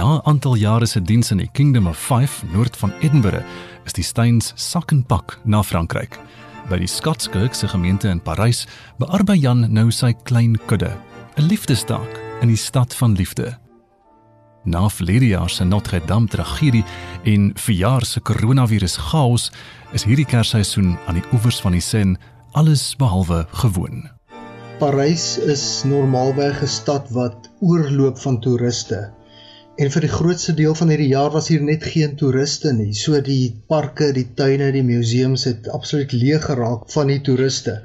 Na 0.00 0.16
'n 0.16 0.20
aantal 0.24 0.54
jare 0.56 0.86
se 0.86 1.02
diens 1.02 1.30
in 1.30 1.36
die 1.36 1.50
Kingdom 1.52 1.86
of 1.86 1.98
Five 1.98 2.46
noord 2.52 2.76
van 2.76 2.92
Edinburgh, 3.00 3.44
is 3.84 3.92
die 3.92 4.04
Steins 4.04 4.52
sak 4.54 4.90
en 4.90 5.04
pak 5.06 5.38
na 5.44 5.62
Frankryk. 5.62 6.18
By 6.68 6.78
die 6.78 6.86
Skatskirk 6.86 7.54
se 7.54 7.68
gemeente 7.68 8.08
in 8.08 8.22
Parys 8.22 8.66
bearbei 8.98 9.36
Jan 9.36 9.72
nou 9.72 9.90
sy 9.90 10.14
klein 10.22 10.56
kudde, 10.66 10.96
'n 11.36 11.42
liefdestaak 11.42 12.20
in 12.40 12.48
die 12.48 12.56
stad 12.56 12.94
van 12.94 13.12
liefde. 13.12 13.58
Na 14.64 14.88
verlede 14.88 15.26
jaar 15.26 15.50
se 15.50 15.64
Notre 15.64 16.00
Dame 16.06 16.26
tragedie 16.28 16.84
en 17.24 17.52
verjaar 17.54 18.04
se 18.04 18.20
koronavirus 18.20 18.96
chaos, 18.96 19.52
is 19.92 20.04
hierdie 20.04 20.26
Kersseisoen 20.26 20.98
aan 21.06 21.14
die 21.14 21.28
oewers 21.32 21.60
van 21.60 21.72
die 21.72 21.80
Seine 21.80 22.16
alles 22.52 22.96
behalwe 22.96 23.46
gewoon. 23.50 24.08
Parys 24.78 25.38
is 25.38 25.82
normaalweg 25.84 26.62
'n 26.62 26.66
stad 26.66 27.10
wat 27.10 27.50
oorloop 27.60 28.18
van 28.18 28.40
toeriste. 28.40 29.19
En 29.80 29.88
vir 29.88 30.04
die 30.04 30.12
grootste 30.12 30.52
deel 30.56 30.74
van 30.76 30.90
hierdie 30.92 31.12
jaar 31.14 31.30
was 31.32 31.46
hier 31.48 31.62
net 31.64 31.84
geen 31.92 32.10
toeriste 32.20 32.72
nie. 32.76 32.90
So 33.02 33.20
die 33.24 33.54
parke, 33.72 34.10
die 34.12 34.26
tuine, 34.36 34.66
die 34.74 34.84
museums 34.84 35.46
het 35.48 35.70
absoluut 35.72 36.12
leeg 36.12 36.44
geraak 36.50 36.82
van 36.94 37.08
die 37.08 37.20
toeriste. 37.28 37.78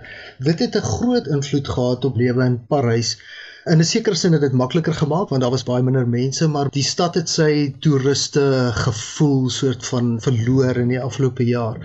Dit 0.48 0.64
het 0.66 0.76
'n 0.76 0.90
groot 0.90 1.30
invloed 1.38 1.72
gehad 1.76 2.06
op 2.10 2.20
lewe 2.24 2.46
in 2.52 2.58
Parys. 2.74 3.16
In 3.74 3.80
'n 3.82 3.86
sekere 3.90 4.18
sin 4.22 4.34
het 4.38 4.44
dit 4.46 4.56
makliker 4.62 4.94
gemaak 4.94 5.32
want 5.34 5.42
daar 5.42 5.54
was 5.54 5.64
baie 5.66 5.84
minder 5.86 6.08
mense, 6.08 6.48
maar 6.56 6.68
die 6.74 6.84
stad 6.86 7.16
het 7.18 7.32
sy 7.32 7.54
toeriste 7.86 8.44
gevoel 8.80 9.50
soort 9.56 9.88
van 9.88 10.12
verloor 10.26 10.78
in 10.82 10.92
die 10.94 11.00
afgelope 11.02 11.48
jaar. 11.48 11.80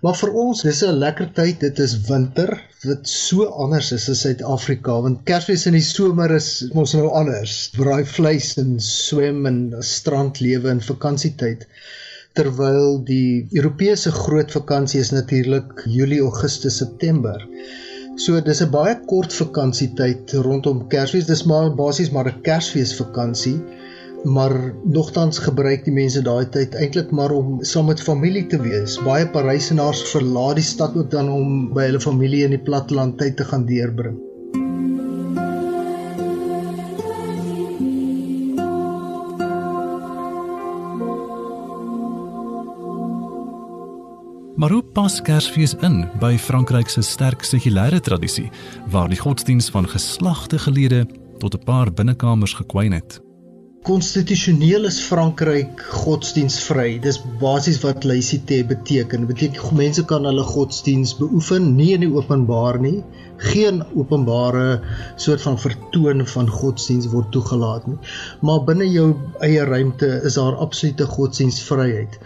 Maar 0.00 0.16
vir 0.20 0.32
ons, 0.42 0.62
dis 0.64 0.80
'n 0.86 0.96
lekker 1.02 1.28
tyd. 1.40 1.60
Dit 1.60 1.82
is 1.86 1.98
winter 2.08 2.56
wat 2.86 3.12
so 3.12 3.44
anders 3.66 3.92
is 3.92 4.08
as 4.14 4.22
Suid-Afrika 4.24 4.96
want 5.08 5.24
Kersfees 5.28 5.66
in 5.66 5.76
die 5.76 5.84
somer 5.84 6.34
is 6.38 6.48
ons 6.72 6.94
nou 6.96 7.10
anders. 7.20 7.58
Braai 7.76 8.06
vleis 8.16 8.56
en 8.64 8.80
swem 8.80 9.44
en 9.46 9.60
strandlewe 9.80 10.72
in 10.72 10.80
vakansietyd 10.80 11.68
terwyl 12.32 13.02
die 13.04 13.46
Europese 13.52 14.10
groot 14.24 14.56
vakansie 14.56 15.00
is 15.04 15.12
natuurlik 15.12 15.84
Julie, 15.84 16.22
Augustus, 16.22 16.80
September. 16.80 17.44
So 18.24 18.40
dis 18.40 18.62
'n 18.64 18.70
baie 18.72 18.94
kort 19.10 19.34
vakansietyd 19.38 20.32
rondom 20.46 20.78
Kersfees. 20.92 21.26
Dis 21.30 21.42
maar 21.50 21.66
basies 21.80 22.10
maar 22.14 22.28
'n 22.30 22.40
Kersfeesvakansie. 22.46 23.58
Maar 24.36 24.54
nogtans 24.98 25.38
gebruik 25.48 25.84
die 25.84 25.92
mense 25.98 26.22
daai 26.28 26.46
tyd 26.54 26.74
eintlik 26.74 27.10
maar 27.18 27.34
om 27.40 27.58
saam 27.72 27.86
met 27.92 28.00
familie 28.00 28.46
te 28.46 28.60
wees. 28.62 28.96
Baie 29.08 29.28
Parysenaars 29.36 30.02
verlaat 30.14 30.56
die 30.56 30.64
stad 30.64 30.96
ook 30.96 31.10
dan 31.10 31.28
om 31.28 31.52
by 31.74 31.90
hulle 31.90 32.00
familie 32.00 32.44
in 32.44 32.56
die 32.56 32.64
platteland 32.70 33.18
tyd 33.18 33.36
te 33.36 33.44
gaan 33.44 33.68
deurbring. 33.68 34.16
Maar 44.56 44.70
hoe 44.70 44.82
pas 44.82 45.22
Kersfees 45.22 45.74
in 45.84 46.06
by 46.20 46.36
Frankryk 46.40 46.88
se 46.88 47.02
sterk 47.04 47.44
sekulêre 47.44 48.00
tradisie 48.00 48.46
waar 48.88 49.10
die 49.12 49.20
godsdiens 49.20 49.68
van 49.68 49.88
geslagte 49.88 50.58
gelede 50.58 51.04
tot 51.38 51.54
'n 51.54 51.64
paar 51.64 51.92
binnekamers 51.92 52.54
gekwyn 52.56 52.92
het? 52.92 53.20
Konstitusioneel 53.86 54.84
is 54.84 54.96
Frankryk 55.00 55.80
godsdiensvry. 55.80 56.98
Dis 56.98 57.20
basies 57.40 57.76
wat 57.84 58.04
laïcité 58.04 58.64
beteken. 58.66 59.26
Dit 59.26 59.28
beteken 59.28 59.76
mense 59.76 60.04
kan 60.04 60.24
hulle 60.24 60.42
godsdiens 60.42 61.16
beoefen 61.16 61.76
nie 61.76 61.92
in 61.92 62.00
die 62.00 62.14
openbaar 62.14 62.80
nie. 62.80 63.04
Geen 63.36 63.84
openbare 63.94 64.80
soort 65.16 65.42
van 65.42 65.58
vertoon 65.58 66.26
van 66.26 66.48
godsdiens 66.48 67.06
word 67.12 67.30
toegelaat 67.30 67.86
nie. 67.86 67.98
Maar 68.40 68.64
binne 68.64 68.90
jou 68.90 69.14
eie 69.38 69.64
ruimte 69.64 70.06
is 70.24 70.34
daar 70.34 70.56
absolute 70.56 71.06
godsdiensvryheid. 71.06 72.18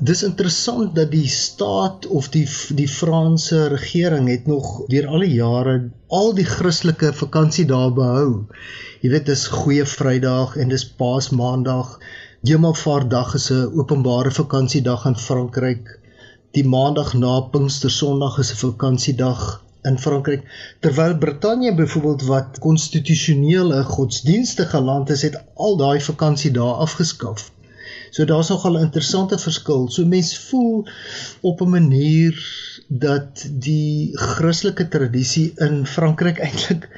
Dis 0.00 0.20
interessant 0.22 0.92
dat 0.94 1.08
die 1.10 1.26
staat 1.26 2.04
of 2.06 2.28
die 2.30 2.44
die 2.80 2.86
Franse 2.88 3.64
regering 3.72 4.28
het 4.30 4.44
nog 4.46 4.68
deur 4.92 5.08
al 5.10 5.24
die 5.24 5.32
jare 5.32 5.72
al 6.18 6.30
die 6.38 6.44
Christelike 6.50 7.10
vakansiedae 7.20 7.88
behou. 7.96 8.28
Jy 9.02 9.10
weet 9.14 9.26
dis 9.26 9.42
Goeie 9.54 9.86
Vrydag 9.94 10.54
en 10.62 10.70
dis 10.70 10.86
Paasmaandag. 11.00 11.96
Hemelvaartdag 12.46 13.34
is 13.40 13.50
'n 13.50 13.74
openbare 13.82 14.30
vakansiedag 14.38 15.08
in 15.10 15.18
Frankryk. 15.24 15.90
Die 16.54 16.66
maandag 16.76 17.12
na 17.14 17.34
Pinkstersondag 17.40 18.38
is 18.38 18.54
'n 18.54 18.62
vakansiedag 18.62 19.44
in 19.82 19.98
Frankryk 19.98 20.46
terwyl 20.80 21.18
Brittanje 21.18 21.74
byvoorbeeld 21.74 22.22
wat 22.30 22.58
konstitusionele 22.58 23.84
godsdienstige 23.84 24.80
land 24.80 25.10
is, 25.10 25.22
het 25.22 25.42
al 25.54 25.76
daai 25.76 26.00
vakansiedae 26.00 26.72
afgeskaf. 26.86 27.50
So 28.10 28.24
daar's 28.24 28.48
nogal 28.48 28.78
'n 28.78 28.86
interessante 28.88 29.38
verskil. 29.38 29.88
So 29.90 30.06
mens 30.06 30.38
voel 30.38 30.86
op 31.40 31.60
'n 31.60 31.70
manier 31.70 32.34
dat 32.88 33.48
die 33.52 34.10
Christelike 34.18 34.88
tradisie 34.88 35.52
in 35.56 35.86
Frankryk 35.86 36.38
eintlik 36.48 36.88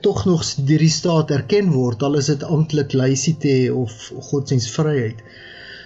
tog 0.00 0.24
nog 0.24 0.44
deur 0.54 0.78
die 0.78 0.90
staat 0.90 1.30
erken 1.30 1.70
word 1.70 2.02
al 2.02 2.18
is 2.18 2.26
dit 2.26 2.42
amptelik 2.42 2.92
laïcité 2.92 3.70
of 3.72 4.12
godsdienstvryheid. 4.30 5.22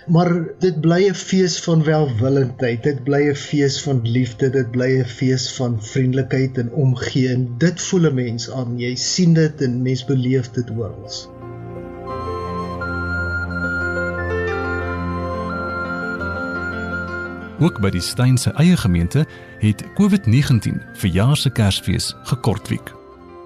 Maar 0.07 0.31
dit 0.63 0.81
bly 0.81 1.09
'n 1.09 1.15
fees 1.15 1.61
van 1.61 1.83
welwillendheid. 1.83 2.83
Dit 2.83 3.05
bly 3.05 3.23
'n 3.29 3.35
fees 3.35 3.83
van 3.83 4.01
liefde. 4.17 4.51
Dit 4.51 4.71
bly 4.71 4.91
'n 4.99 5.05
fees 5.05 5.53
van 5.53 5.83
vriendelikheid 5.83 6.59
en 6.59 6.73
omgee. 6.73 7.29
En 7.29 7.49
dit 7.59 7.81
voel 7.81 8.11
'n 8.11 8.15
mens 8.15 8.51
aan. 8.51 8.79
Jy 8.79 8.95
sien 8.95 9.35
dit 9.35 9.63
en 9.63 9.83
mens 9.83 10.05
beleef 10.05 10.51
dit 10.51 10.71
oral. 10.71 11.36
Ook 17.57 17.79
by 17.81 17.89
die 17.89 18.03
Steyn 18.05 18.37
se 18.37 18.51
eie 18.61 18.77
gemeente 18.77 19.23
het 19.63 19.81
COVID-19 19.97 20.75
vir 21.01 21.11
jaar 21.15 21.39
se 21.41 21.49
Kersfees 21.49 22.11
gekortwiek. 22.29 22.91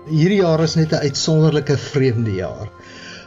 Hierdie 0.08 0.40
jaar 0.40 0.62
is 0.64 0.74
net 0.74 0.90
'n 0.90 1.04
uitsonderlike 1.06 1.76
vreemde 1.78 2.32
jaar. 2.34 2.66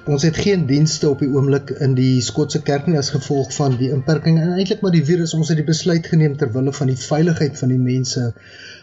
Ons 0.06 0.24
het 0.28 0.38
geen 0.38 0.66
dienste 0.66 1.10
op 1.10 1.20
die 1.20 1.30
oomblik 1.32 1.70
in 1.70 1.94
die 1.96 2.22
Skotse 2.22 2.62
kerk 2.62 2.88
nie 2.88 2.98
as 2.98 3.14
gevolg 3.16 3.54
van 3.56 3.78
die 3.78 3.90
inperking 3.96 4.40
en 4.40 4.58
eintlik 4.58 4.82
maar 4.82 4.92
die 4.92 5.06
virus. 5.06 5.34
Ons 5.34 5.48
het 5.48 5.58
die 5.58 5.66
besluit 5.66 6.08
geneem 6.08 6.36
ter 6.38 6.52
wille 6.52 6.74
van 6.74 6.88
die 6.88 7.00
veiligheid 7.00 7.58
van 7.58 7.70
die 7.70 7.80
mense. 7.80 8.34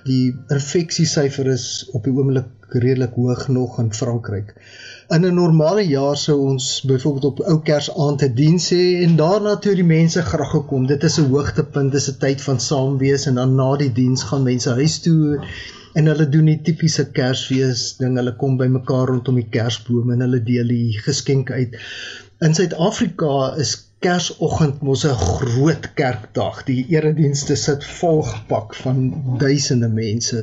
Die 0.05 0.39
infeksiesyfer 0.49 1.47
is 1.47 1.91
op 1.93 2.05
die 2.05 2.13
oomblik 2.13 2.49
redelik 2.69 3.13
hoog 3.15 3.49
nog 3.49 3.79
in 3.79 3.93
Frankryk. 3.93 4.55
In 5.15 5.25
'n 5.27 5.35
normale 5.35 5.83
jaar 5.89 6.17
sou 6.17 6.35
ons 6.49 6.65
byvoorbeeld 6.87 7.25
op 7.25 7.41
ou 7.53 7.57
Kersaand 7.69 8.21
'n 8.23 8.35
diens 8.35 8.67
hê 8.75 8.85
en 9.07 9.17
daarna 9.21 9.55
toe 9.65 9.73
die 9.75 9.87
mense 9.89 10.23
graag 10.23 10.51
gekom. 10.51 10.87
Dit 10.87 11.03
is 11.09 11.17
'n 11.19 11.31
hoogtepunt, 11.33 11.93
dis 11.93 12.07
'n 12.11 12.19
tyd 12.25 12.45
van 12.49 12.61
saam 12.61 12.95
wees 12.99 13.27
en 13.27 13.35
dan 13.41 13.55
na 13.55 13.77
die 13.77 13.93
diens 13.93 14.23
gaan 14.23 14.43
mense 14.43 14.71
huis 14.71 15.01
toe 15.07 15.43
en 15.95 16.07
hulle 16.07 16.29
doen 16.29 16.45
die 16.53 16.61
tipiese 16.63 17.05
Kersfees 17.17 17.97
ding. 17.99 18.17
Hulle 18.17 18.37
kom 18.37 18.57
bymekaar 18.57 19.07
rondom 19.11 19.35
die 19.43 19.51
Kersboom 19.57 20.13
en 20.13 20.21
hulle 20.21 20.43
deel 20.43 20.69
die 20.77 20.93
geskenke 21.09 21.53
uit. 21.53 21.75
In 22.39 22.55
Suid-Afrika 22.55 23.55
is 23.57 23.90
Kersoggend 24.05 24.79
mos 24.87 25.03
'n 25.05 25.19
groot 25.23 25.87
kerkdag. 25.95 26.61
Die 26.69 26.87
eredienste 26.97 27.57
sit 27.63 27.83
volgepak 27.85 28.75
van 28.75 28.97
duisende 29.43 29.89
mense. 29.89 30.41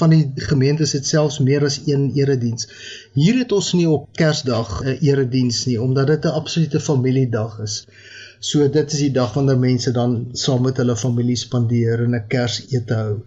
Van 0.00 0.10
die 0.10 0.32
gemeentes 0.50 0.92
het 0.92 1.06
selfs 1.06 1.38
meer 1.38 1.64
as 1.64 1.80
een 1.86 2.10
erediens. 2.14 2.68
Hier 3.12 3.38
het 3.38 3.52
ons 3.52 3.72
nie 3.72 3.88
op 3.88 4.08
Kersdag 4.20 4.82
'n 4.84 4.98
erediens 5.00 5.64
nie 5.66 5.80
omdat 5.82 6.06
dit 6.06 6.24
'n 6.24 6.36
absolute 6.42 6.80
familiedag 6.80 7.58
is. 7.68 7.86
So 8.38 8.68
dit 8.68 8.92
is 8.92 8.98
die 8.98 9.12
dag 9.12 9.32
wanneer 9.34 9.58
mense 9.58 9.90
dan 9.92 10.28
saam 10.32 10.62
met 10.62 10.76
hulle 10.76 10.96
familie 10.96 11.36
spandeer 11.36 12.04
en 12.04 12.14
'n 12.14 12.26
Kersete 12.28 12.94
hou. 12.94 13.18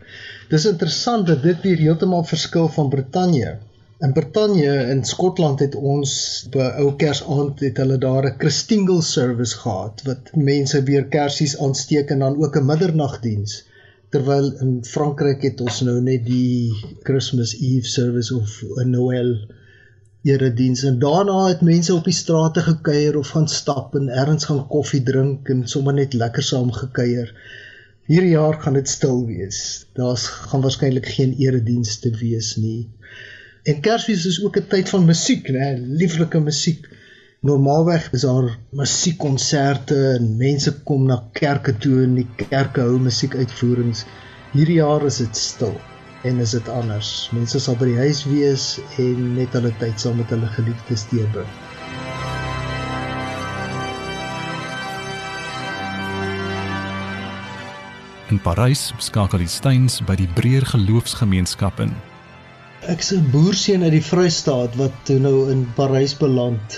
Dis 0.49 0.65
interessant 0.65 1.27
dat 1.27 1.43
dit 1.43 1.61
weer 1.61 1.77
heeltemal 1.77 2.23
verskil 2.23 2.69
van 2.69 2.89
Brittanje. 2.89 3.57
In 4.03 4.11
Brittanje 4.11 4.71
in 4.91 5.05
Skotland 5.07 5.61
het 5.63 5.75
ons 5.79 6.13
by 6.51 6.65
ou 6.81 6.89
Kersaand 6.99 7.61
het 7.63 7.77
hulle 7.79 7.95
daar 8.05 8.25
'n 8.29 8.39
Christingle 8.41 9.03
service 9.09 9.59
gehad 9.59 10.01
wat 10.07 10.31
mense 10.47 10.81
weer 10.89 11.05
kersies 11.13 11.53
aansteek 11.65 12.09
en 12.15 12.23
dan 12.25 12.35
ook 12.43 12.57
'n 12.59 12.65
middernagdiens. 12.71 13.53
Terwyl 14.11 14.49
in 14.65 14.73
Frankryk 14.89 15.45
het 15.47 15.61
ons 15.61 15.79
nou 15.87 16.01
net 16.01 16.25
die 16.25 16.73
Christmas 17.07 17.53
Eve 17.69 17.87
service 17.87 18.35
of 18.35 18.57
'n 18.83 18.89
Noel 18.89 19.29
erediens 20.33 20.83
en 20.83 20.99
daarna 20.99 21.39
het 21.47 21.61
mense 21.61 21.95
op 21.95 22.03
die 22.03 22.19
strate 22.21 22.61
gekuier 22.61 23.17
of 23.17 23.27
gaan 23.27 23.47
stap 23.47 23.95
en 23.95 24.09
ergens 24.09 24.45
gaan 24.45 24.67
koffie 24.67 25.03
drink 25.03 25.49
en 25.49 25.67
sommer 25.67 25.93
net 25.93 26.13
lekker 26.13 26.43
saam 26.43 26.71
gekuier. 26.71 27.31
Hierdie 28.05 28.35
jaar 28.35 28.59
gaan 28.61 28.73
dit 28.73 28.89
stil 28.89 29.25
wees. 29.25 29.85
Daar's 29.93 30.27
gaan 30.27 30.61
waarskynlik 30.61 31.05
geen 31.05 31.33
eredienste 31.37 32.11
wees 32.19 32.55
nie. 32.55 32.89
En 33.63 33.79
Kersfees 33.79 34.25
is 34.25 34.43
ook 34.43 34.57
'n 34.57 34.67
tyd 34.67 34.89
van 34.89 35.05
musiek, 35.05 35.47
né? 35.47 35.79
Lieflike 35.99 36.39
musiek. 36.39 36.89
Normaalweg 37.39 38.11
is 38.11 38.21
daar 38.21 38.57
musiekkonserte 38.69 39.95
en 40.19 40.37
mense 40.37 40.81
kom 40.83 41.05
na 41.05 41.23
kerke 41.31 41.77
toe 41.77 42.03
en 42.03 42.15
die 42.15 42.27
kerke 42.35 42.81
hou 42.81 42.99
musiekuitvoerings. 42.99 44.05
Hierdie 44.51 44.75
jaar 44.75 45.05
is 45.05 45.17
dit 45.17 45.37
stil 45.37 45.81
en 46.23 46.39
is 46.39 46.51
dit 46.51 46.69
anders. 46.69 47.29
Mense 47.31 47.59
sal 47.59 47.75
by 47.75 47.85
die 47.85 47.97
huis 47.97 48.25
wees 48.25 48.79
en 48.97 49.33
net 49.35 49.55
hulle 49.55 49.71
tyd 49.79 49.99
saam 49.99 50.17
met 50.17 50.29
hulle 50.29 50.47
geliefdes 50.59 51.07
deurbring. 51.09 51.51
In 58.27 58.39
Parys 58.41 58.91
skakel 58.97 59.37
die 59.37 59.47
Steins 59.47 60.01
by 60.01 60.15
die 60.15 60.31
Breër 60.35 60.65
Geloofsgemeenskap 60.65 61.79
in 61.79 61.95
Ek's 62.91 63.13
'n 63.15 63.27
boerseun 63.31 63.83
uit 63.87 63.93
die 63.95 64.03
Vrystaat 64.03 64.73
wat 64.79 64.95
toe 65.07 65.15
nou 65.25 65.37
in 65.51 65.61
Parys 65.77 66.13
beland 66.19 66.73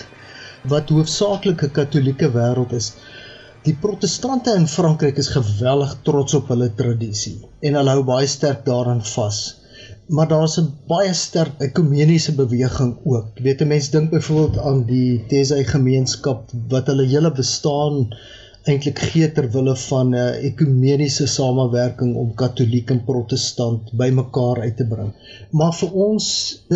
wat 0.73 0.91
hoofsaaklik 0.93 1.63
'n 1.65 1.73
Katolieke 1.77 2.29
wêreld 2.35 2.75
is. 2.79 2.91
Die 3.65 3.73
protestante 3.85 4.53
in 4.59 4.67
Frankryk 4.75 5.17
is 5.23 5.31
geweldig 5.37 5.95
trots 6.09 6.37
op 6.39 6.51
hulle 6.53 6.69
tradisie 6.81 7.39
en 7.61 7.79
hulle 7.79 7.95
hou 7.97 8.03
baie 8.11 8.27
sterk 8.35 8.61
daaraan 8.69 9.01
vas 9.15 9.39
maar 10.07 10.27
daar's 10.27 10.59
'n 10.61 10.69
baie 10.87 11.13
sterk 11.13 11.61
ekumeniese 11.67 12.35
beweging 12.35 12.93
ook. 13.03 13.27
Jy 13.35 13.43
weet, 13.43 13.65
mense 13.67 13.91
dink 13.91 14.09
byvoorbeeld 14.11 14.57
aan 14.57 14.83
die 14.85 15.25
Tesai 15.27 15.63
gemeenskap 15.63 16.51
wat 16.69 16.87
hulle 16.87 17.05
hele 17.05 17.31
bestaan 17.31 18.13
eintlik 18.71 18.99
gee 19.09 19.27
ter 19.31 19.47
wille 19.53 19.75
van 19.81 20.09
'n 20.09 20.17
uh, 20.19 20.43
ekumeniese 20.49 21.27
samewerking 21.27 22.15
om 22.15 22.33
katoliek 22.33 22.89
en 22.89 23.03
protestant 23.09 23.91
bymekaar 24.01 24.61
uit 24.65 24.77
te 24.77 24.87
bring. 24.93 25.11
Maar 25.51 25.73
vir 25.79 25.91
ons 26.07 26.25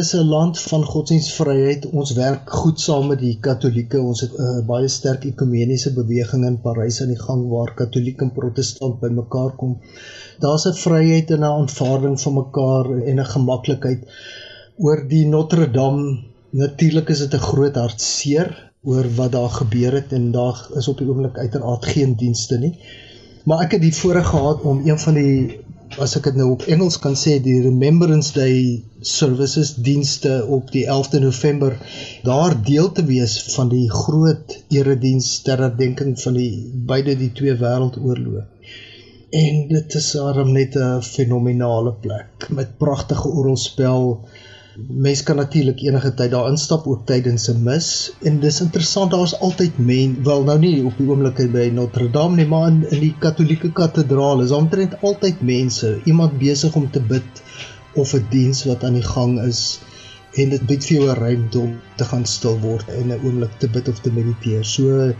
is 0.01 0.13
'n 0.15 0.29
land 0.35 0.59
van 0.59 0.83
godsdienstvryheid. 0.93 1.89
Ons 1.91 2.13
werk 2.13 2.49
goed 2.61 2.79
saam 2.79 3.07
met 3.07 3.19
die 3.19 3.37
katolieke. 3.49 4.01
Ons 4.01 4.21
het 4.21 4.37
'n 4.37 4.41
uh, 4.41 4.65
baie 4.67 4.87
sterk 4.87 5.25
ekumeniese 5.25 5.93
beweging 5.93 6.45
in 6.45 6.61
Parys 6.61 7.01
aan 7.01 7.13
die 7.15 7.23
gang 7.27 7.49
waar 7.49 7.73
katoliek 7.73 8.21
en 8.21 8.31
protestant 8.31 8.99
bymekaar 8.99 9.55
kom 9.55 9.77
daar's 10.39 10.65
'n 10.67 10.79
vryheid 10.85 11.31
en 11.31 11.39
'n 11.39 11.53
aanvaarding 11.59 12.21
van 12.21 12.33
mekaar 12.33 12.85
en 13.09 13.19
'n 13.19 13.31
gemaklikheid 13.35 14.01
oor 14.77 15.07
die 15.07 15.25
Notre 15.27 15.71
Dame. 15.71 16.23
Natuurlik 16.49 17.09
is 17.09 17.19
dit 17.19 17.33
'n 17.33 17.47
groot 17.51 17.75
hartseer 17.75 18.68
oor 18.83 19.07
wat 19.15 19.31
daar 19.31 19.49
gebeur 19.49 19.93
het 19.93 20.13
en 20.13 20.31
daar 20.31 20.67
is 20.79 20.87
op 20.87 20.97
die 20.97 21.07
oomblik 21.07 21.37
uiteraard 21.37 21.85
geen 21.85 22.15
dienste 22.15 22.57
nie. 22.57 22.75
Maar 23.45 23.65
ek 23.65 23.75
het 23.77 23.81
die 23.81 23.95
voorreg 23.95 24.29
gehad 24.29 24.61
om 24.61 24.85
een 24.85 24.99
van 24.99 25.19
die 25.19 25.59
as 25.97 26.13
ek 26.19 26.27
dit 26.29 26.35
nou 26.37 26.51
op 26.53 26.67
Engels 26.69 26.99
kan 27.01 27.15
sê 27.17 27.39
die 27.41 27.61
Remembrance 27.63 28.33
Day 28.35 28.83
services 29.01 29.73
dienste 29.87 30.45
op 30.57 30.69
die 30.71 30.85
11de 30.85 31.23
November 31.23 31.77
daar 32.23 32.53
deel 32.61 32.91
te 32.91 33.05
wees 33.05 33.39
van 33.55 33.71
die 33.73 33.87
groot 33.89 34.53
erediens 34.69 35.31
ter 35.41 35.57
herdenking 35.65 36.13
van 36.21 36.37
die 36.37 36.51
beide 36.91 37.17
die 37.17 37.31
twee 37.33 37.57
wêreldoorloë 37.57 38.45
en 39.29 39.67
dit 39.69 39.95
is 39.95 40.07
arm 40.17 40.51
net 40.53 40.75
'n 40.75 41.01
fenominale 41.05 41.93
plek 41.93 42.47
met 42.49 42.77
pragtige 42.77 43.27
orgelspel. 43.27 44.27
Mense 44.77 45.23
kan 45.23 45.39
natuurlik 45.41 45.79
enige 45.81 46.11
tyd 46.13 46.31
daar 46.31 46.49
instap 46.51 46.83
ook 46.87 47.05
tydens 47.09 47.47
'n 47.49 47.63
mis 47.63 47.87
en 48.29 48.39
dis 48.39 48.59
interessant 48.61 49.11
daar's 49.11 49.33
altyd 49.47 49.77
men 49.77 50.11
wel 50.23 50.43
nou 50.43 50.57
nie 50.59 50.85
op 50.85 50.97
die 50.97 51.07
oomblik 51.09 51.41
by 51.55 51.65
Notre 51.73 52.09
Dame 52.17 52.35
nie 52.35 52.45
maar 52.51 52.67
in, 52.67 52.77
in 52.89 52.99
die 52.99 53.15
Katolieke 53.25 53.71
kathedraal 53.79 54.43
is 54.45 54.51
omtrent 54.51 54.93
altyd 55.01 55.41
mense 55.41 55.89
iemand 56.05 56.37
besig 56.43 56.75
om 56.75 56.85
te 56.91 57.01
bid 57.01 57.41
of 57.95 58.13
'n 58.13 58.27
diens 58.29 58.63
wat 58.69 58.83
aan 58.83 58.99
die 59.01 59.09
gang 59.09 59.39
is 59.47 59.79
en 60.37 60.49
dit 60.53 60.67
bied 60.71 60.85
vir 60.85 60.97
jou 60.97 61.09
'n 61.09 61.19
ruimte 61.23 61.59
om 61.59 61.73
te 61.97 62.05
gaan 62.11 62.25
stil 62.25 62.59
word 62.59 62.89
en 62.99 63.11
'n 63.11 63.21
oomblik 63.25 63.57
te 63.59 63.69
bid 63.69 63.87
of 63.89 63.99
te 63.99 64.11
mediteer. 64.11 64.63
So 64.65 65.13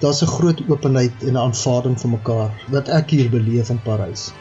daar's 0.00 0.22
'n 0.22 0.34
groot 0.36 0.60
openheid 0.68 1.22
en 1.22 1.34
'n 1.34 1.44
aanvaarding 1.46 2.00
vir 2.00 2.10
mekaar 2.10 2.50
wat 2.68 2.88
ek 2.88 3.10
hier 3.10 3.30
beleef 3.30 3.70
in 3.70 3.82
Parys. 3.82 4.32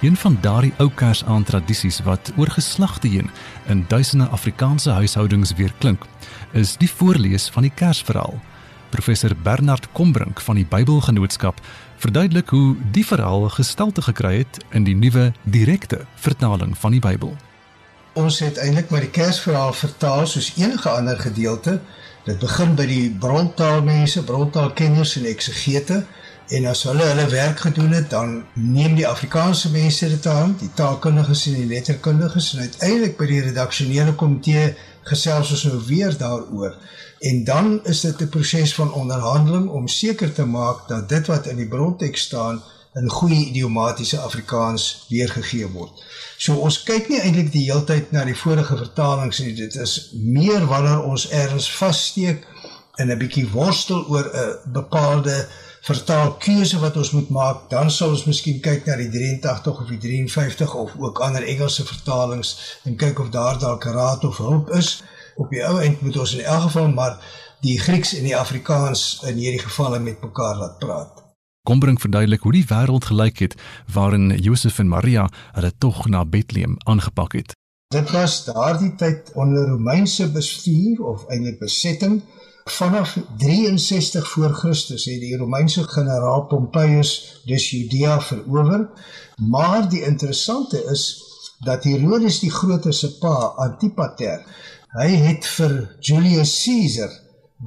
Een 0.00 0.16
van 0.16 0.38
daardie 0.40 0.72
ou 0.80 0.88
Kersaand 0.94 1.46
tradisies 1.46 1.98
wat 2.00 2.32
oor 2.36 2.48
geslagte 2.48 3.08
heen 3.08 3.30
in 3.68 3.84
duisende 3.88 4.28
Afrikaanse 4.32 4.90
huishoudings 4.90 5.52
weer 5.58 5.72
klink, 5.78 6.06
is 6.52 6.76
die 6.80 6.88
voorlees 6.90 7.48
van 7.52 7.62
die 7.62 7.72
Kersverhaal. 7.74 8.38
Professor 8.88 9.34
Bernard 9.42 9.88
Kombrink 9.92 10.40
van 10.40 10.56
die 10.56 10.64
Bybelgenootskap 10.64 11.60
verduidelik 12.00 12.48
hoe 12.48 12.76
die 12.90 13.04
verhaal 13.06 13.48
gestalte 13.48 14.02
gekry 14.02 14.38
het 14.38 14.64
in 14.72 14.88
die 14.88 14.96
nuwe 14.96 15.32
direkte 15.42 16.06
vertaling 16.14 16.72
van 16.78 16.96
die 16.96 17.02
Bybel. 17.04 17.36
Ons 18.16 18.40
het 18.40 18.56
eintlik 18.56 18.88
maar 18.88 19.04
die 19.04 19.12
Kersverhaal 19.12 19.76
vertaal 19.76 20.24
soos 20.26 20.54
enige 20.56 20.88
ander 20.88 21.20
gedeelte. 21.20 21.76
Dit 22.24 22.40
begin 22.40 22.72
by 22.74 22.88
die 22.88 23.10
brontaalmense, 23.20 24.24
brontaalkenners 24.24 25.18
en 25.20 25.28
eksegete 25.28 26.06
en 26.50 26.66
as 26.66 26.82
hulle 26.82 27.04
hulle 27.06 27.26
werk 27.30 27.60
gedoen 27.60 27.92
het, 27.94 28.10
dan 28.10 28.44
neem 28.54 28.94
die 28.98 29.06
Afrikaanse 29.06 29.70
mense 29.70 30.08
dit 30.08 30.26
aan, 30.26 30.56
die 30.58 30.70
taalkundiges 30.74 31.46
en 31.46 31.60
die 31.60 31.68
letterkundiges 31.70 32.52
en 32.54 32.64
uiteindelik 32.66 33.16
by 33.20 33.28
die 33.30 33.44
redaksionele 33.44 34.14
komitee 34.18 34.72
gesels 35.06 35.52
ons 35.54 35.62
nou 35.68 35.78
weer 35.86 36.16
daaroor. 36.18 36.74
En 37.20 37.44
dan 37.44 37.80
is 37.84 38.00
dit 38.00 38.20
'n 38.20 38.28
proses 38.28 38.74
van 38.74 38.92
onderhandeling 38.92 39.68
om 39.68 39.88
seker 39.88 40.32
te 40.32 40.44
maak 40.44 40.88
dat 40.88 41.08
dit 41.08 41.26
wat 41.26 41.46
in 41.46 41.56
die 41.56 41.68
bronteks 41.68 42.20
staan 42.20 42.62
in 42.94 43.08
goeie 43.08 43.46
idiomatiese 43.46 44.18
Afrikaans 44.18 45.06
weergegee 45.08 45.68
word. 45.68 46.02
So 46.36 46.54
ons 46.54 46.82
kyk 46.82 47.08
nie 47.08 47.20
eintlik 47.20 47.52
die 47.52 47.64
heeltyd 47.70 48.10
na 48.10 48.24
die 48.24 48.36
vorige 48.36 48.76
vertalings 48.76 49.38
nie. 49.38 49.54
Dit 49.54 49.74
is 49.74 50.10
meer 50.14 50.66
wanneer 50.66 51.02
ons 51.02 51.28
ergens 51.28 51.70
vassteek 51.72 52.46
in 52.96 53.10
'n 53.10 53.18
bietjie 53.18 53.48
worstel 53.50 54.04
oor 54.08 54.26
'n 54.34 54.72
bepaalde 54.72 55.46
vertaalkeuse 55.86 56.78
wat 56.80 56.96
ons 57.00 57.10
moet 57.16 57.30
maak, 57.32 57.68
dan 57.70 57.90
sal 57.90 58.12
ons 58.14 58.26
miskien 58.28 58.60
kyk 58.60 58.86
na 58.86 58.96
die 59.00 59.08
83 59.12 59.80
of 59.80 59.88
die 59.88 60.00
53 60.02 60.74
of 60.74 60.92
ook 60.98 61.22
ander 61.24 61.46
Engelse 61.46 61.86
vertalings 61.88 62.56
en 62.84 62.98
kyk 63.00 63.20
of 63.20 63.30
daar 63.32 63.58
dalk 63.58 63.84
raad 63.84 64.24
of 64.24 64.36
hulp 64.38 64.70
is 64.76 64.98
op 65.40 65.48
die 65.50 65.62
ou 65.64 65.78
end 65.80 66.02
moet 66.04 66.18
ons 66.20 66.34
in 66.36 66.44
elk 66.44 66.68
geval 66.68 66.92
maar 66.92 67.16
die 67.64 67.78
Grieks 67.80 68.12
en 68.16 68.24
die 68.28 68.36
Afrikaans 68.36 69.22
in 69.28 69.40
hierdie 69.40 69.62
gevalle 69.62 70.00
met 70.00 70.20
mekaar 70.24 70.56
laat 70.56 70.78
praat. 70.80 71.24
Kom 71.68 71.80
bring 71.80 72.00
verduidelik 72.00 72.44
hoe 72.44 72.54
die 72.56 72.66
wêreld 72.68 73.08
gelyk 73.10 73.40
het 73.44 73.56
waarin 73.92 74.32
Josef 74.40 74.78
en 74.80 74.88
Maria 74.88 75.28
hulle 75.56 75.72
tog 75.78 76.06
na 76.08 76.24
Bethlehem 76.24 76.76
aangepak 76.88 77.36
het. 77.36 77.56
Dit 77.92 78.10
was 78.14 78.44
daardie 78.46 78.94
tyd 78.96 79.32
onder 79.34 79.68
Romeinse 79.68 80.30
bestuur 80.32 81.02
of 81.04 81.26
eintlik 81.28 81.58
besetting 81.58 82.20
vanaf 82.70 83.16
63 83.38 84.28
voor 84.28 84.54
Christus 84.54 85.04
het 85.04 85.20
die 85.20 85.36
Romeinse 85.36 85.82
generaal 85.88 86.46
Pompeius 86.46 87.40
dus 87.44 87.70
Judea 87.70 88.20
verower 88.20 88.88
maar 89.36 89.88
die 89.88 90.02
interessante 90.04 90.84
is 90.84 91.22
dat 91.64 91.84
Herodes 91.84 92.38
die 92.40 92.50
Grote 92.50 92.92
se 92.92 93.10
pa 93.18 93.34
Antipater 93.56 94.44
hy 94.96 95.10
het 95.26 95.46
vir 95.56 95.74
Julius 96.00 96.54
Caesar 96.64 97.12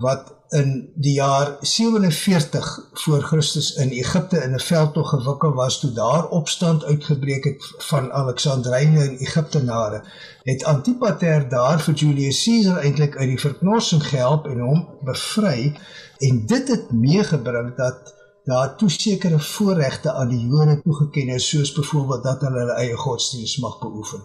wat 0.04 0.34
in 0.54 0.90
die 0.96 1.14
jaar 1.14 1.56
47 1.62 2.90
voor 2.94 3.22
Christus 3.22 3.74
in 3.76 3.90
Egipte 3.90 4.38
in 4.38 4.54
'n 4.54 4.60
veldtog 4.60 5.10
gewikkel 5.10 5.54
was 5.54 5.80
toe 5.80 5.92
daar 5.92 6.28
opstand 6.28 6.84
uitgebreek 6.84 7.44
het 7.44 7.74
van 7.78 8.12
Alexandryne 8.12 9.00
en 9.02 9.18
Egiptenare 9.18 10.04
het 10.44 10.64
Antipater 10.64 11.50
daar 11.50 11.82
vir 11.82 11.94
Julius 11.94 12.44
Caesar 12.44 12.78
eintlik 12.78 13.18
uit 13.18 13.30
die 13.30 13.40
verknorsing 13.40 14.04
gehelp 14.04 14.46
en 14.46 14.60
hom 14.60 14.88
bevry. 15.02 15.78
En 16.18 16.46
dit 16.46 16.68
het 16.68 16.92
meegebring 16.92 17.76
dat 17.76 18.16
daar 18.44 18.76
toe 18.76 18.90
sekere 18.90 19.40
voorregte 19.40 20.12
aan 20.12 20.30
die 20.30 20.48
Jode 20.48 20.82
toegeken 20.82 21.28
is 21.28 21.50
soos 21.50 21.74
byvoorbeeld 21.74 22.24
dat 22.24 22.42
hulle 22.42 22.60
hulle 22.60 22.74
eie 22.74 22.96
godsdienst 22.96 23.60
mag 23.60 23.80
beoefen 23.80 24.22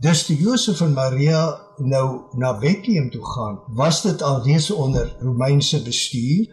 Dus 0.00 0.22
toe 0.26 0.36
Josef 0.36 0.80
en 0.80 0.92
Maria 0.92 1.60
nou 1.76 2.20
na 2.32 2.54
Bethlehem 2.58 3.10
toe 3.10 3.24
gaan, 3.32 3.58
was 3.76 4.02
dit 4.02 4.22
alreeds 4.22 4.70
onder 4.70 5.16
Romeinse 5.20 5.82
bestuur. 5.82 6.46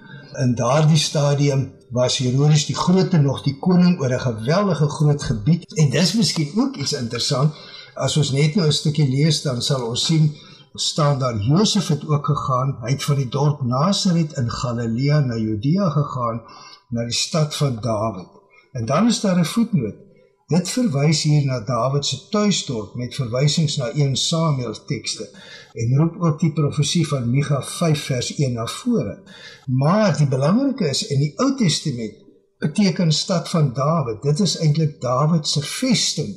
In 0.43 0.55
daardie 0.55 0.97
stadium 0.97 1.71
was 1.89 2.17
Herodes 2.17 2.65
die 2.65 2.75
Grote 2.75 3.17
nog 3.17 3.43
die 3.43 3.55
koning 3.59 3.99
oor 3.99 4.11
'n 4.11 4.19
geweldige 4.19 4.89
groot 4.89 5.23
gebied. 5.23 5.63
En 5.73 5.89
dis 5.89 6.13
miskien 6.13 6.51
ook 6.55 6.75
iets 6.75 6.93
interessant. 6.93 7.53
As 7.93 8.17
ons 8.17 8.31
net 8.31 8.55
nou 8.55 8.67
'n 8.67 8.71
stukkie 8.71 9.09
lees, 9.09 9.41
dan 9.41 9.61
sal 9.61 9.87
ons 9.87 10.05
sien 10.05 10.35
staan 10.73 11.19
daar 11.19 11.37
Josef 11.37 11.87
het 11.87 12.07
ook 12.07 12.25
gegaan. 12.25 12.77
Hy 12.81 12.91
het 12.91 13.03
van 13.03 13.15
die 13.15 13.29
dorp 13.29 13.61
Nasaret 13.61 14.33
in 14.33 14.51
Galilea 14.51 15.19
na 15.19 15.35
Judea 15.35 15.89
gegaan, 15.89 16.41
na 16.89 17.03
die 17.03 17.13
stad 17.13 17.55
van 17.55 17.79
Dawid. 17.81 18.27
En 18.71 18.85
dan 18.85 19.07
is 19.07 19.19
daar 19.19 19.39
'n 19.39 19.45
voetnoot. 19.45 20.06
Dit 20.47 20.69
verwys 20.71 21.25
hier 21.27 21.43
na 21.43 21.57
Dawid 21.59 22.05
se 22.07 22.17
tuisdorp 22.31 22.93
met 22.95 23.15
verwysings 23.15 23.73
na 23.77 23.89
1 23.89 24.13
Samuel 24.15 24.77
tekste 24.87 25.25
en 25.73 25.97
roep 25.99 26.21
ook 26.23 26.39
die 26.39 26.53
profesie 26.55 27.03
van 27.07 27.27
Micha 27.29 27.59
5 27.61 28.03
vers 28.03 28.29
1 28.35 28.53
na 28.55 28.63
vore. 28.67 29.17
Maar 29.65 30.15
die 30.17 30.27
belangrike 30.27 30.87
is 30.87 31.03
in 31.07 31.19
die 31.19 31.33
Ou 31.43 31.49
Testament 31.59 32.15
beteken 32.63 33.11
stad 33.11 33.49
van 33.49 33.73
Dawid. 33.73 34.21
Dit 34.23 34.39
is 34.39 34.55
eintlik 34.63 35.01
Dawid 35.01 35.47
se 35.47 35.61
vesting 35.61 36.31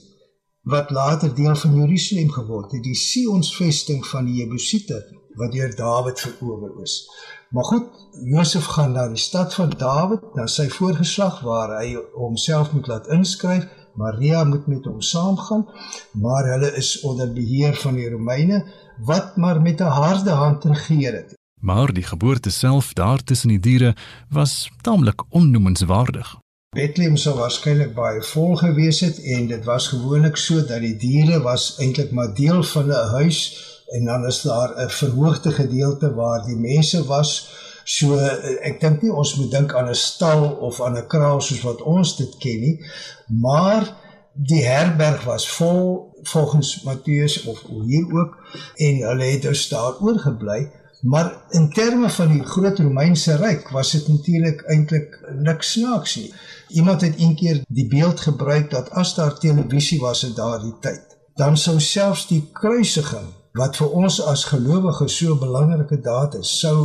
wat 0.67 0.91
later 0.91 1.35
deel 1.35 1.55
van 1.57 1.79
Jerusalem 1.79 2.35
geword 2.35 2.73
het, 2.73 2.83
die 2.83 2.99
Sionsvesting 2.99 4.03
van 4.07 4.27
die 4.27 4.41
Jebusiete 4.43 5.05
wat 5.39 5.55
deur 5.55 5.71
Dawid 5.77 6.21
verower 6.21 6.83
is. 6.83 7.07
Maar 7.51 7.65
goed, 7.65 7.87
Josef 8.27 8.65
gaan 8.75 8.93
na 8.93 9.07
die 9.09 9.23
stad 9.23 9.55
van 9.55 9.71
Dawid, 9.71 10.35
na 10.35 10.51
sy 10.51 10.67
voorgeslag 10.69 11.41
waar 11.47 11.79
hy 11.79 11.95
homself 12.19 12.75
moet 12.75 12.91
laat 12.91 13.07
inskryf 13.07 13.71
Maria 13.95 14.45
moet 14.45 14.67
met 14.67 14.85
hom 14.85 15.01
saamgaan, 15.01 15.69
maar 16.13 16.45
hulle 16.45 16.77
is 16.77 17.01
onder 17.01 17.33
beheer 17.33 17.75
van 17.75 17.95
die 17.95 18.09
Romeine 18.11 18.65
wat 19.05 19.37
maar 19.37 19.61
met 19.61 19.81
'n 19.81 19.95
harde 20.01 20.31
hand 20.31 20.65
regeer 20.65 21.13
het. 21.13 21.39
Maar 21.61 21.93
die 21.93 22.03
geboorte 22.03 22.51
self 22.51 22.93
daar 22.93 23.23
tussen 23.25 23.49
die 23.49 23.61
diere 23.61 23.97
was 24.29 24.71
taamlik 24.81 25.23
onnoemenswaardig. 25.29 26.39
Bethlehem 26.77 27.17
sou 27.17 27.33
waarskynlik 27.35 27.95
baie 27.95 28.23
vol 28.23 28.53
gewees 28.57 29.01
het 29.01 29.17
en 29.37 29.47
dit 29.47 29.65
was 29.65 29.89
gewoonlik 29.89 30.37
so 30.37 30.61
dat 30.67 30.81
die 30.81 30.97
diere 30.97 31.41
was 31.43 31.65
eintlik 31.79 32.13
maar 32.15 32.35
deel 32.35 32.63
van 32.63 32.87
'n 32.87 33.09
huis 33.17 33.39
en 33.97 34.05
dan 34.05 34.27
is 34.27 34.43
daar 34.43 34.71
'n 34.77 34.89
verhoogde 34.89 35.51
gedeelte 35.51 36.15
waar 36.15 36.45
die 36.47 36.57
mense 36.57 37.05
was. 37.05 37.31
So 37.91 38.19
ek 38.69 38.79
dink 38.83 39.03
nie 39.03 39.13
ons 39.23 39.35
moet 39.39 39.51
dink 39.55 39.75
aan 39.75 39.89
'n 39.91 39.99
stal 39.99 40.45
of 40.69 40.81
aan 40.81 40.99
'n 40.99 41.09
kraal 41.13 41.41
soos 41.41 41.63
wat 41.69 41.83
ons 41.83 42.17
dit 42.17 42.37
ken 42.43 42.61
nie, 42.67 42.77
maar 43.47 43.89
die 44.35 44.63
herberg 44.65 45.25
was 45.25 45.49
vol 45.59 46.09
volgens 46.33 46.83
Matteus 46.83 47.43
of 47.51 47.63
hier 47.87 48.07
ook 48.13 48.37
en 48.77 49.03
hulle 49.09 49.25
het 49.25 49.43
dus 49.43 49.69
daar 49.69 49.99
oorgebly 50.01 50.71
maar 51.03 51.33
in 51.51 51.71
terme 51.73 52.11
van 52.11 52.29
die 52.29 52.45
groot 52.45 52.79
Romeinse 52.79 53.37
ryk 53.37 53.69
was 53.69 53.91
dit 53.91 54.09
natuurlik 54.09 54.63
eintlik 54.69 55.17
niks 55.33 55.73
snaaks 55.73 56.17
nie. 56.17 56.35
Iemand 56.69 57.01
het 57.01 57.17
eendag 57.17 57.63
die 57.69 57.89
beeld 57.89 58.21
gebruik 58.21 58.71
dat 58.71 58.91
as 58.91 59.15
daar 59.15 59.39
televisie 59.39 60.01
was 60.01 60.25
in 60.25 60.35
daardie 60.35 60.77
tyd 60.81 61.17
dan 61.41 61.57
sou 61.57 61.79
selfs 61.81 62.27
die 62.29 62.43
kruisiging 62.53 63.29
wat 63.59 63.77
vir 63.77 63.91
ons 63.91 64.21
as 64.23 64.45
gelowiges 64.45 65.17
so 65.17 65.35
'n 65.35 65.39
belangrike 65.39 66.01
daad 66.01 66.35
is 66.35 66.59
sou 66.61 66.77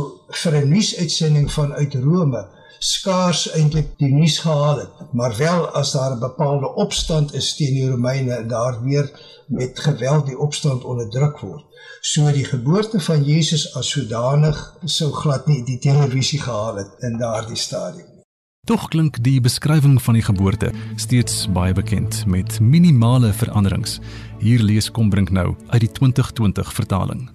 vir 0.42 0.52
'n 0.56 0.68
nuusuitsending 0.68 1.50
vanuit 1.52 1.94
Rome 1.94 2.46
skaars 2.78 3.46
eintlik 3.56 3.94
die 3.98 4.12
nuus 4.12 4.38
gehaal 4.38 4.78
het, 4.78 5.12
maar 5.12 5.36
wel 5.36 5.68
as 5.80 5.92
daar 5.92 6.12
'n 6.16 6.18
bepaalde 6.18 6.74
opstand 6.74 7.34
is 7.34 7.54
teen 7.56 7.74
die 7.74 7.90
Romeine 7.90 8.32
en 8.34 8.48
daar 8.48 8.82
weer 8.82 9.10
met 9.46 9.78
geweld 9.78 10.26
die 10.26 10.38
opstand 10.38 10.84
onderdruk 10.84 11.38
word. 11.38 11.64
So 12.00 12.32
die 12.32 12.44
geboorte 12.44 13.00
van 13.00 13.24
Jesus 13.24 13.74
as 13.74 13.90
sodanig 13.90 14.74
sou 14.84 15.12
glad 15.12 15.46
nie 15.46 15.64
die 15.64 15.78
televisie 15.78 16.40
gehaal 16.40 16.76
het 16.76 16.90
in 16.98 17.18
daardie 17.18 17.56
stadium. 17.56 18.16
Tog 18.66 18.88
klink 18.88 19.20
die 19.22 19.40
beskrywing 19.40 20.02
van 20.02 20.14
die 20.14 20.22
geboorte 20.22 20.72
steeds 20.96 21.46
baie 21.54 21.72
bekend 21.72 22.24
met 22.26 22.60
minimale 22.60 23.32
veranderings. 23.32 24.00
Hier 24.38 24.62
lees 24.62 24.90
Kombrink 24.90 25.30
nou 25.30 25.54
uit 25.66 25.80
die 25.80 25.92
2020 25.92 26.72
vertaling. 26.72 27.30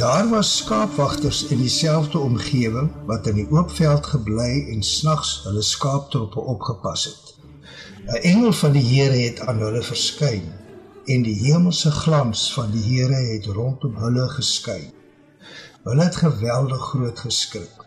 Daar 0.00 0.28
was 0.28 0.56
skaapwagters 0.56 1.46
in 1.46 1.58
dieselfde 1.58 2.18
omgewing 2.18 2.90
wat 3.06 3.26
in 3.26 3.34
die 3.34 3.48
oop 3.50 3.70
veld 3.70 4.06
gebly 4.06 4.66
en 4.72 4.82
snags 4.82 5.42
hulle 5.44 5.62
skaaptroppe 5.62 6.40
opgepas 6.40 7.04
het. 7.04 7.34
'n 8.06 8.22
Engel 8.22 8.52
van 8.52 8.72
die 8.72 8.84
Here 8.84 9.18
het 9.26 9.40
aan 9.40 9.58
hulle 9.58 9.82
verskyn 9.82 10.46
en 11.04 11.22
die 11.22 11.36
hemelse 11.42 11.90
glans 11.90 12.52
van 12.52 12.70
die 12.70 12.82
Here 12.82 13.20
het 13.34 13.46
rondom 13.46 13.96
hulle 13.96 14.28
geskyn. 14.28 14.99
Hulle 15.84 16.04
het 16.04 16.16
geweldig 16.16 16.82
groot 16.92 17.18
geskrik. 17.18 17.86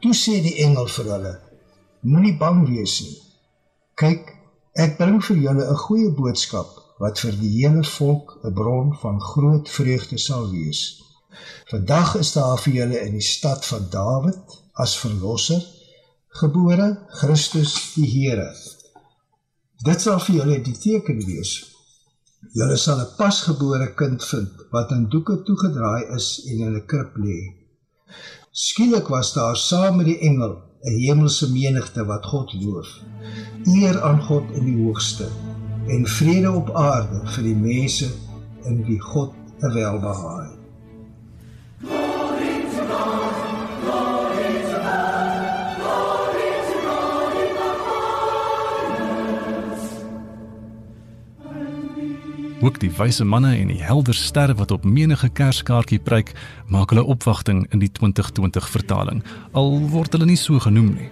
Toe 0.00 0.14
sê 0.14 0.40
die 0.42 0.56
engel 0.64 0.88
vir 0.88 1.10
hulle: 1.14 1.34
Moenie 2.02 2.36
bang 2.38 2.64
wees 2.68 3.00
nie. 3.04 3.18
Kyk, 4.00 4.32
ek 4.74 4.96
bring 4.98 5.20
vir 5.24 5.36
julle 5.36 5.66
'n 5.70 5.82
goeie 5.84 6.10
boodskap 6.10 6.70
wat 6.98 7.20
vir 7.22 7.36
die 7.42 7.52
hele 7.60 7.84
volk 7.84 8.38
'n 8.44 8.54
bron 8.54 8.94
van 9.02 9.20
groot 9.20 9.68
vreugde 9.68 10.18
sal 10.18 10.50
wees. 10.50 11.02
Vandag 11.70 12.14
is 12.16 12.32
daar 12.32 12.58
vir 12.58 12.74
julle 12.74 13.00
in 13.06 13.12
die 13.12 13.28
stad 13.34 13.64
van 13.66 13.86
Dawid 13.90 14.58
as 14.74 14.98
verlosser 14.98 15.62
gebore 16.28 17.06
Christus 17.08 17.94
die 17.94 18.06
Here. 18.06 18.50
Dit 19.84 20.00
sal 20.00 20.18
vir 20.20 20.36
julle 20.36 20.62
die 20.62 20.78
teken 20.78 21.24
wees. 21.26 21.69
Julle 22.48 22.76
sal 22.76 23.00
'n 23.00 23.14
pasgebore 23.18 23.88
kind 24.00 24.24
vind 24.30 24.52
wat 24.72 24.92
in 24.96 25.08
doeke 25.12 25.34
toegedraai 25.46 26.04
is 26.18 26.28
en 26.50 26.58
in 26.66 26.76
'n 26.76 26.86
krib 26.90 27.12
lê. 27.24 27.38
Skielik 28.64 29.08
was 29.14 29.32
daar 29.32 29.56
saam 29.56 29.96
met 29.96 30.06
die 30.06 30.20
engel 30.28 30.52
'n 30.88 30.96
hemelse 31.04 31.46
menigte 31.52 32.04
wat 32.10 32.24
God 32.32 32.48
loof. 32.62 32.90
Eer 33.76 33.96
aan 34.02 34.20
God 34.28 34.46
in 34.58 34.64
die 34.64 34.78
hoogste 34.84 35.28
en 35.94 36.06
vrede 36.06 36.50
op 36.50 36.68
aarde 36.70 37.20
vir 37.32 37.44
die 37.44 37.60
mense 37.68 38.08
in 38.68 38.84
wie 38.86 39.00
God 39.00 39.32
'n 39.62 39.72
welbehaag. 39.74 40.59
Ook 52.60 52.76
die 52.80 52.90
wyse 52.92 53.24
manne 53.24 53.54
en 53.56 53.70
die 53.72 53.82
helder 53.82 54.14
sterre 54.14 54.54
wat 54.54 54.70
op 54.70 54.84
menige 54.84 55.30
kerskaartjie 55.32 55.98
pryk, 56.04 56.34
maak 56.68 56.90
hulle 56.92 57.06
opwagting 57.08 57.62
in 57.72 57.80
die 57.80 57.88
2020 57.96 58.66
vertaling. 58.68 59.22
Al 59.56 59.78
word 59.88 60.12
hulle 60.12 60.26
nie 60.28 60.36
so 60.36 60.60
genoem 60.60 60.90
nie. 60.98 61.08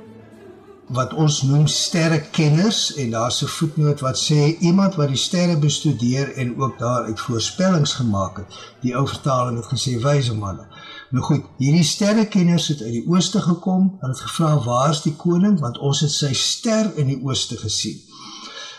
Wat 0.93 1.15
ons 1.17 1.39
noem 1.49 1.65
sterrekenners 1.73 2.83
en 3.01 3.17
daar's 3.17 3.41
'n 3.43 3.49
voetnoot 3.55 4.01
wat 4.05 4.21
sê 4.21 4.59
iemand 4.61 4.95
wat 5.01 5.09
die 5.09 5.17
sterre 5.17 5.57
bestudeer 5.57 6.35
en 6.37 6.61
ook 6.61 6.79
daaruit 6.79 7.21
voorspellings 7.21 7.93
gemaak 7.93 8.37
het. 8.37 8.61
Die 8.81 8.97
ou 8.97 9.09
vertaling 9.09 9.57
het 9.57 9.73
gesê 9.73 9.97
wyse 10.03 10.35
manne. 10.35 10.67
Nou 11.11 11.25
goed, 11.25 11.45
hierdie 11.57 11.85
sterrekenners 11.85 12.69
het 12.69 12.83
uit 12.83 12.93
die 12.93 13.09
ooste 13.09 13.41
gekom. 13.41 13.97
Hulle 14.01 14.13
het 14.13 14.21
gevra 14.21 14.59
waar 14.65 14.91
is 14.91 15.03
die 15.03 15.17
koning 15.17 15.61
want 15.61 15.79
ons 15.79 16.01
het 16.01 16.11
sy 16.11 16.33
ster 16.33 16.93
in 16.97 17.07
die 17.07 17.21
ooste 17.25 17.57
gesien. 17.57 18.08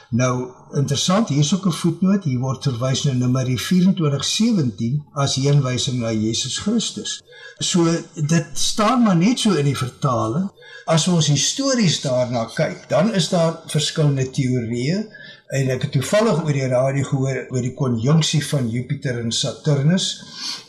Nou 0.10 0.50
interessant, 0.74 1.30
hier's 1.30 1.54
ook 1.54 1.66
'n 1.66 1.72
voetnoot, 1.72 2.24
hier 2.24 2.40
word 2.40 2.64
verwys 2.64 3.04
na 3.04 3.12
Numeri 3.14 3.58
24:17 3.58 5.04
as 5.14 5.36
heenwysing 5.36 6.00
na 6.00 6.12
Jesus 6.12 6.58
Christus. 6.58 7.22
So 7.58 7.86
dit 8.14 8.48
staan 8.54 9.04
maar 9.04 9.18
net 9.18 9.40
so 9.40 9.54
in 9.54 9.66
die 9.66 9.78
vertaling. 9.78 10.50
As 10.86 11.08
ons 11.08 11.28
histories 11.28 12.02
daarna 12.02 12.46
kyk, 12.46 12.90
dan 12.90 13.14
is 13.14 13.30
daar 13.30 13.60
verskillende 13.68 14.30
teorieë 14.30 15.06
en 15.50 15.70
ek 15.74 15.88
het 15.88 15.92
toevallig 15.98 16.44
oor 16.44 16.54
die 16.54 16.68
radio 16.70 17.06
gehoor 17.08 17.38
oor 17.50 17.64
die 17.66 17.74
konjunksie 17.78 18.42
van 18.46 18.68
Jupiter 18.70 19.18
en 19.18 19.32
Saturnus 19.34 20.06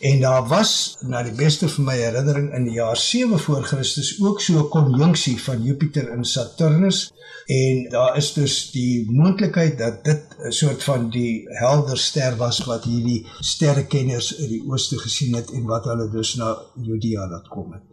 en 0.08 0.22
daar 0.22 0.46
was 0.48 0.72
na 1.04 1.20
die 1.26 1.34
beste 1.36 1.68
van 1.68 1.90
my 1.90 1.96
herinnering 2.00 2.48
in 2.56 2.64
die 2.64 2.78
jaar 2.78 2.96
7 2.96 3.42
voor 3.44 3.66
Christus 3.68 4.14
ook 4.24 4.40
so 4.40 4.56
'n 4.62 4.70
konjunksie 4.72 5.36
van 5.42 5.60
Jupiter 5.62 6.08
en 6.08 6.24
Saturnus 6.24 7.02
en 7.46 7.88
daar 7.92 8.16
is 8.16 8.32
dus 8.32 8.70
die 8.70 9.10
moontlikheid 9.10 9.78
dat 9.78 10.04
dit 10.04 10.22
'n 10.48 10.50
soort 10.50 10.82
van 10.82 11.10
die 11.10 11.44
helder 11.60 11.98
ster 11.98 12.36
was 12.36 12.64
wat 12.64 12.84
hierdie 12.84 13.26
sterrekenners 13.40 14.32
in 14.36 14.48
die 14.48 14.64
ooste 14.64 14.98
gesien 14.98 15.34
het 15.34 15.50
en 15.50 15.64
wat 15.64 15.84
hulle 15.84 16.10
dus 16.10 16.34
na 16.34 16.56
Judea 16.74 17.28
laat 17.28 17.48
kom 17.48 17.72
het. 17.72 17.89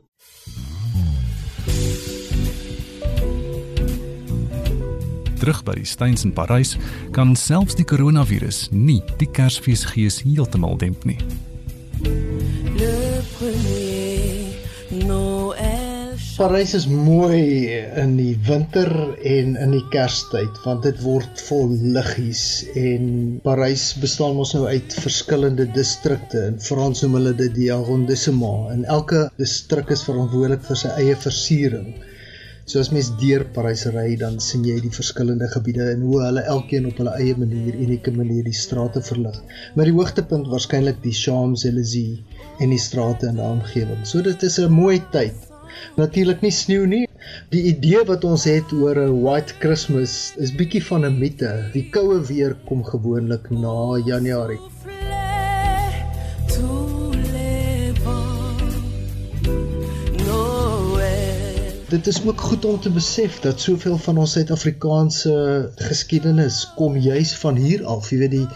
Terug 5.41 5.63
by 5.67 5.77
die 5.79 5.88
Steins 5.88 6.25
in 6.27 6.34
Parys, 6.36 6.75
kan 7.15 7.36
selfs 7.36 7.77
die 7.77 7.88
koronavirus 7.88 8.67
nie 8.72 9.01
die 9.22 9.29
Kersfeesgees 9.29 10.24
heeltemal 10.25 10.77
demp 10.82 11.06
nie. 11.08 11.20
Parys 16.38 16.75
is 16.77 16.84
mooi 16.86 17.65
in 17.98 18.12
die 18.20 18.36
winter 18.46 18.91
en 19.25 19.56
in 19.58 19.72
die 19.74 19.86
Kerstyd 19.89 20.60
want 20.62 20.84
dit 20.86 21.00
word 21.01 21.41
vol 21.48 21.72
liggies 21.96 22.44
en 22.77 23.08
Parys 23.41 23.88
bestaan 23.98 24.38
mos 24.38 24.51
nou 24.53 24.67
uit 24.70 24.98
verskillende 25.01 25.65
distrikte 25.74 26.44
en 26.51 26.60
Frans 26.62 27.01
noem 27.01 27.17
hulle 27.17 27.34
dit 27.39 27.56
die 27.56 27.72
arrondissement 27.74 28.70
en 28.75 28.86
elke 28.98 29.24
distrik 29.41 29.89
is 29.98 30.06
verantwoordelik 30.06 30.62
vir 30.70 30.82
sy 30.84 30.94
eie 31.01 31.17
versiering. 31.25 31.89
So 32.68 32.82
as 32.84 32.90
mens 32.92 33.08
deur 33.16 33.46
Parys 33.56 33.86
ry, 33.96 34.18
dan 34.20 34.42
sien 34.44 34.66
jy 34.68 34.74
die 34.84 34.92
verskillende 34.92 35.48
gebiede 35.54 35.86
en 35.94 36.02
hoe 36.04 36.18
hulle 36.26 36.42
elkeen 36.54 36.90
op 36.90 36.98
hulle 37.00 37.14
eie 37.16 37.36
manier, 37.40 37.78
unieke 37.86 38.12
manier 38.12 38.44
die 38.44 38.56
strate 38.62 39.00
verlig. 39.08 39.38
Maar 39.78 39.88
die 39.88 39.96
hoogtepunt 39.96 40.50
waarskynlik 40.52 41.00
die 41.06 41.16
Champs-Élysées 41.16 42.44
en 42.60 42.76
die 42.76 42.82
strate 42.88 43.30
in 43.32 43.40
die 43.40 43.48
omgewing. 43.48 44.04
So 44.04 44.20
dit 44.26 44.44
is 44.44 44.60
'n 44.60 44.76
mooi 44.82 45.00
tyd. 45.16 45.48
Natuurlik 45.96 46.44
nie 46.44 46.52
sneeu 46.52 46.84
nie. 46.86 47.06
Die 47.56 47.64
idee 47.72 48.04
wat 48.12 48.28
ons 48.28 48.44
het 48.52 48.76
oor 48.76 49.00
'n 49.00 49.22
white 49.24 49.56
Christmas 49.64 50.34
is 50.36 50.52
bietjie 50.52 50.84
van 50.92 51.06
'n 51.06 51.20
mite. 51.24 51.54
Die 51.72 51.88
koue 51.90 52.20
weer 52.20 52.58
kom 52.68 52.84
gewoonlik 52.84 53.50
na 53.50 53.96
Januarie. 54.12 54.60
Dit 61.88 62.08
is 62.08 62.25
ook 62.27 62.41
goed 62.41 62.65
om 62.65 62.79
te 62.79 62.89
besef 62.91 63.39
dat 63.39 63.62
soveel 63.63 63.98
van 63.98 64.17
ons 64.17 64.32
Suid-Afrikaanse 64.32 65.36
geskiedenis 65.75 66.58
kom 66.75 66.98
juis 66.98 67.32
van 67.39 67.56
hier 67.56 67.86
af. 67.86 68.10
Jy 68.12 68.17
weet 68.20 68.34
die 68.34 68.48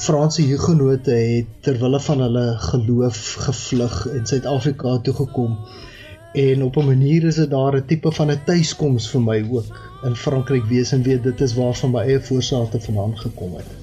Franse 0.00 0.46
Hugenote 0.48 1.12
het 1.12 1.50
ter 1.66 1.76
wille 1.82 2.00
van 2.00 2.24
hulle 2.24 2.44
geloof 2.70 3.18
gevlug 3.44 3.98
en 4.08 4.24
Suid-Afrika 4.26 4.94
toe 5.04 5.14
gekom. 5.18 5.58
En 6.32 6.64
op 6.64 6.80
'n 6.80 6.88
manier 6.88 7.28
is 7.28 7.42
dit 7.42 7.50
daar 7.50 7.76
'n 7.76 7.86
tipe 7.86 8.12
van 8.12 8.32
'n 8.32 8.40
tuiskoms 8.46 9.10
vir 9.10 9.22
my 9.28 9.38
ook 9.50 9.76
in 10.02 10.16
Frankryk 10.16 10.64
wees 10.64 10.92
en 10.92 11.02
weet 11.02 11.22
dit 11.22 11.40
is 11.40 11.54
waar 11.54 11.74
van 11.74 11.90
my 11.90 12.00
eie 12.00 12.20
voorsaate 12.20 12.80
vandaan 12.80 13.18
gekom 13.18 13.54
het. 13.56 13.79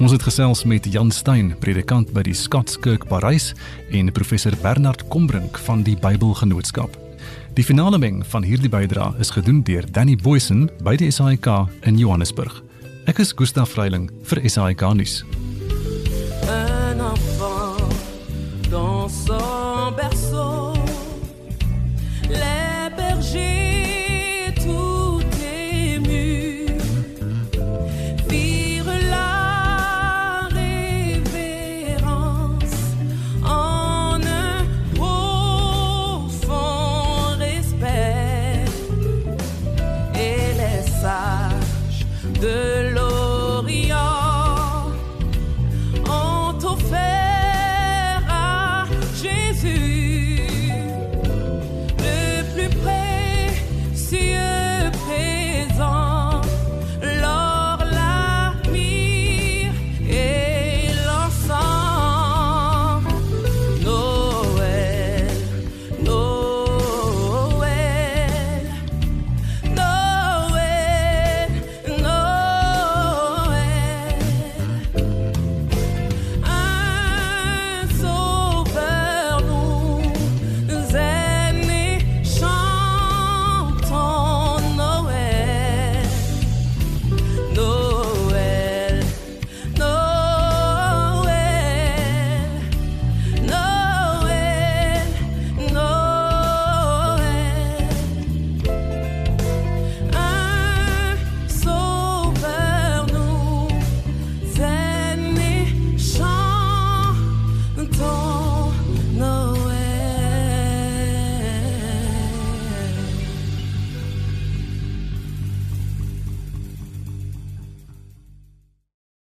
Ons 0.00 0.14
het 0.14 0.22
gesels 0.24 0.62
met 0.64 0.86
Jan 0.88 1.10
Stein, 1.12 1.50
predikant 1.60 2.08
by 2.16 2.22
die 2.24 2.32
Skatskerk 2.32 3.02
Parys 3.10 3.50
en 3.92 4.08
professor 4.16 4.54
Bernard 4.62 5.04
Kombrink 5.12 5.60
van 5.66 5.82
die 5.84 5.92
Bybelgenootskap. 6.00 6.96
Die 7.58 7.66
finale 7.68 8.00
meng 8.00 8.22
van 8.32 8.46
hierdie 8.48 8.72
bydra 8.72 9.10
is 9.20 9.34
gedoen 9.36 9.60
deur 9.68 9.84
Danny 9.92 10.16
Boysen 10.16 10.70
by 10.80 10.96
die 10.96 11.12
SAIK 11.12 11.50
in 11.84 12.00
Johannesburg. 12.00 12.62
Ek 13.12 13.20
is 13.20 13.36
Gustaf 13.36 13.76
Vreiling 13.76 14.08
vir 14.24 14.40
SAIK 14.48 14.88
nuus. 14.96 15.20